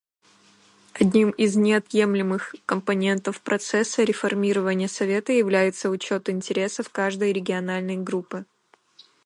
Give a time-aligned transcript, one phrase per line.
[0.99, 8.45] Одним из неотъемлемых компонентов процесса реформирования Совета является учет интересов каждой региональной группы.